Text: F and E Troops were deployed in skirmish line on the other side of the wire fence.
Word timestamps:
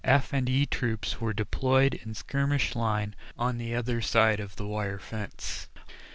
F 0.03 0.33
and 0.33 0.49
E 0.49 0.65
Troops 0.65 1.21
were 1.21 1.31
deployed 1.31 1.93
in 1.93 2.15
skirmish 2.15 2.75
line 2.75 3.13
on 3.37 3.59
the 3.59 3.75
other 3.75 4.01
side 4.01 4.39
of 4.39 4.55
the 4.55 4.65
wire 4.65 4.97
fence. 4.97 5.67